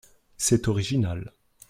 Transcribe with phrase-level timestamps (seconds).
[0.35, 1.31] C’est original.